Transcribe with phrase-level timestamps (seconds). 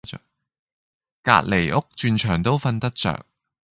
[1.21, 3.23] 隔離屋鑽牆都瞓得著